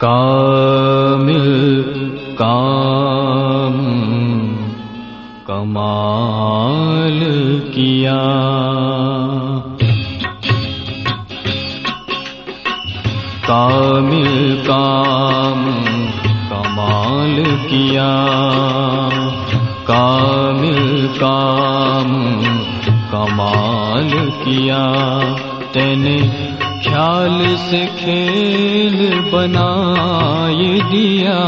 कामिल 0.00 1.82
काम 2.34 3.76
कमाल 5.48 7.20
किया। 7.74 8.18
कामिल 13.48 14.56
काम 14.66 15.64
कमाल 16.50 17.44
किया। 17.46 18.10
कामिल 19.90 21.08
काम 21.08 22.10
कमाल 23.12 24.30
किया 24.44 24.84
तेने 25.74 26.20
ख्याल 26.84 27.56
से 27.56 27.86
खेल 27.86 29.20
बनाए 29.20 30.90
दिया। 30.90 31.40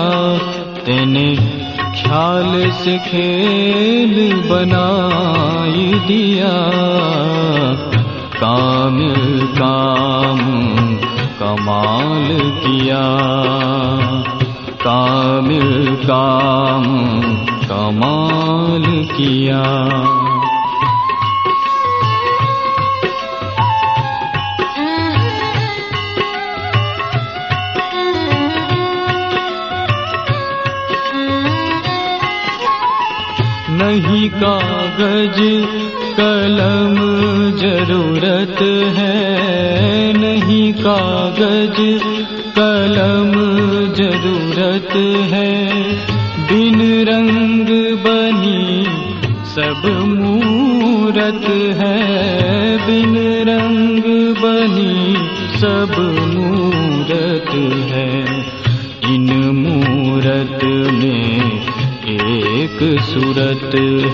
तेने 0.81 1.37
ख्याल 2.03 2.71
से 2.71 2.99
खेल 2.99 4.35
बनाए 4.35 6.07
दिया। 6.09 6.71
कामिल 8.37 9.47
काम 9.47 10.39
कमाल 11.41 12.27
किया। 12.41 13.05
कामिल 14.87 15.95
काम 15.95 16.85
कमाल 17.69 19.05
किया 19.17 19.63
नहीं 33.87 34.31
कागज़, 34.31 35.67
कलम 36.21 36.97
ज़रूरत 37.57 38.63
है। 38.99 40.13
नहीं 40.13 40.73
कागज़, 40.73 41.99
कलम 42.59 43.33
ज़रूरत 43.95 44.97
है। 45.33 45.83
बिन 46.39 47.05
रंग 47.09 47.67
बनी 47.97 48.85
सब 49.47 49.83
मूरत 50.09 51.49
है। 51.83 52.27
बिन 52.87 53.17
रंग 53.49 54.03
बनी 54.37 55.17
सब 55.59 56.06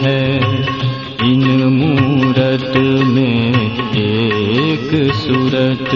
है। 0.02 0.38
इन 1.32 1.64
मूरत 1.64 2.72
में 3.06 3.52
एक 3.96 5.14
सूरत 5.14 5.90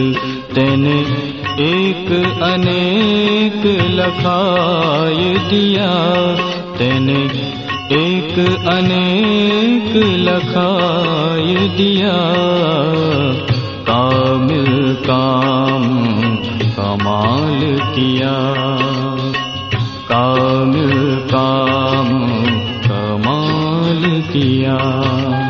तेने 0.54 1.26
एक 1.60 2.38
अनेक 2.42 3.66
लखाए 3.90 5.34
दिया। 5.50 5.94
तेने 6.78 7.46
एक 7.92 8.58
अनेक 8.68 9.92
दिया। 11.68 12.34
कामिल 13.90 14.94
काम 14.94 16.00
कमाल 16.66 17.78
किया। 17.80 18.54
कामिल 20.12 21.16
काम 21.16 21.65
कमाल 24.36 25.45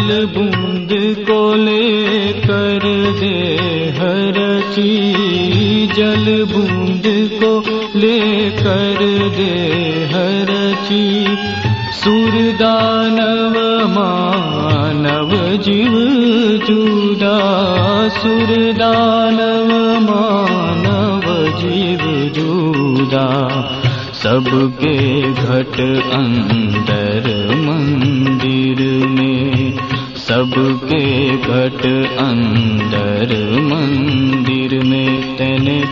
जल 0.00 0.26
बूंद 0.26 0.88
को 1.18 1.54
ले 1.54 2.32
कर 2.32 2.80
दे 3.20 3.56
हर 3.98 4.60
चीज़। 4.72 5.92
जल 5.92 6.46
बूंद 6.52 7.02
को 7.06 7.64
ले 7.98 8.50
कर 8.50 8.98
दे 9.36 9.70
हर 10.12 10.74
चीज़। 10.88 11.38
सुर 11.92 12.52
दानव 12.52 13.88
मानव 13.88 15.30
जीव 15.56 15.92
जुदा। 16.66 17.38
सुर 18.08 18.72
दानव 18.72 20.00
मानव 20.00 21.22
जीव 21.58 22.30
जुदा। 22.30 23.50
सबके 24.12 25.22
घट 25.32 26.04
अंदर 26.12 27.46
मंदिर 27.54 29.06
में 29.06 29.89
सबके 30.30 31.30
घट 31.36 31.86
अंदर 32.18 33.28
मंदिर 33.62 34.84
में 34.84 35.36
तेने 35.36 35.84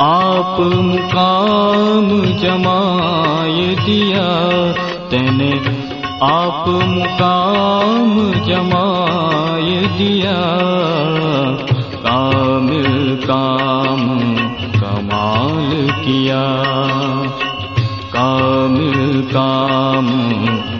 आप 0.00 0.56
मुकाम 0.60 2.22
जमाए 2.22 3.74
दिया 3.74 4.26
तेने 5.08 5.50
आप 6.22 6.64
मुकाम 6.68 8.32
जमाए 8.32 9.76
दिया। 9.98 10.36
कामिल 11.94 13.16
काम 13.24 14.34
कमाल 14.80 15.90
किया। 15.90 16.44
कामिल 18.16 19.22
काम 19.22 20.08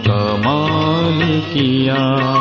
कमाल 0.07 1.41
किया 1.53 2.31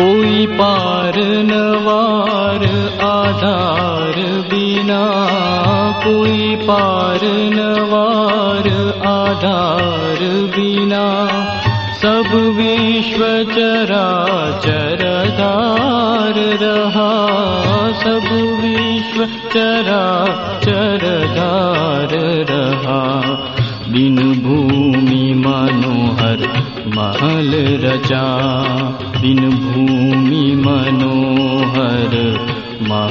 कोई 0.00 0.46
पार 0.46 1.12
नवार 1.18 2.64
आधार 3.06 4.14
बिना। 4.22 5.00
कोई 6.06 6.56
पार 6.56 7.20
नवार 7.24 8.68
आधार 9.06 10.18
बिना। 10.56 11.28
सब 11.94 12.54
विश्व 12.56 13.52
चरा 13.54 14.26
चरधार 14.58 16.34
रहा। 16.38 17.28
सब 17.92 18.58
विश्व 18.64 19.24
चरा 19.26 20.24
चरधार 20.58 22.18
रहा। 22.50 23.20
बिन 23.88 24.16
भूमि 24.16 25.34
मनोहर 25.34 26.38
महल 26.96 27.80
रचा। 27.86 28.38
बिन 29.20 29.50
भूमि 29.50 29.77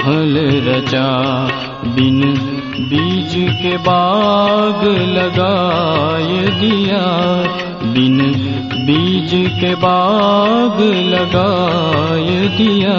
महल 0.07 0.37
रचा, 0.67 1.47
बिन 1.85 2.21
बीज 2.79 3.51
के 3.61 3.77
बाग 3.77 4.83
लगाए 4.87 6.45
दिया। 6.45 7.05
बिन 7.91 8.17
बीज 8.85 9.51
के 9.61 9.75
बाग 9.75 10.81
लगाए 10.81 12.47
दिया। 12.47 12.97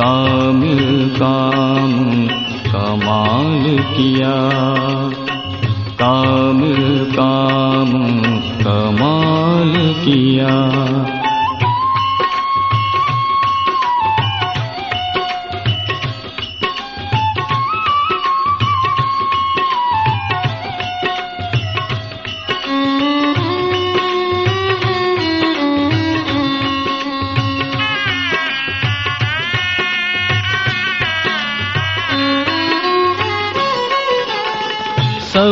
काम 0.00 0.62
काम, 1.08 2.26
कमाल 2.72 3.78
किया। 3.78 4.43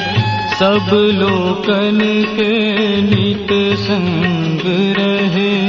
सब 0.54 0.90
लोकन 0.92 1.98
के 2.38 2.58
नित 3.02 3.76
संग 3.76 4.60
रहे। 4.98 5.68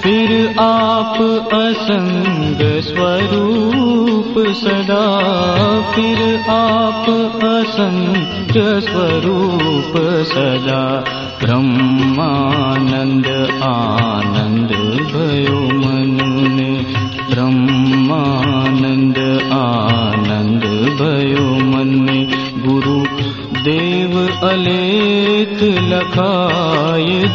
फिर 0.00 0.54
आप 0.60 1.14
असंग 1.52 2.80
स्वरूप 2.82 4.34
सदा। 4.56 5.18
फिर 5.94 6.40
आप 6.50 7.04
असंग 7.44 8.80
स्वरूप 8.80 9.92
सदा। 10.26 11.04
ब्रह्मानंद 11.42 13.26
आनंद 13.62 14.61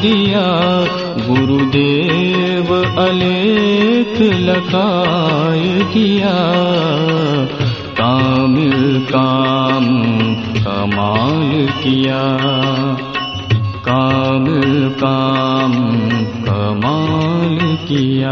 दिया 0.01 0.45
गुरुदेव 1.27 2.73
अलेख 3.01 4.21
लखाय 4.21 5.63
दिया 5.94 6.33
कामिल 7.99 9.05
काम 9.11 9.85
कमाल 10.57 11.67
किया। 11.83 12.21
कामिल 13.88 14.89
काम 14.89 15.73
कमाल 16.44 17.57
किया 17.88 18.31